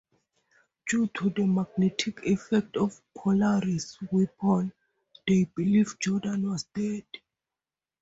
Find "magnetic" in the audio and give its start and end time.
1.45-2.21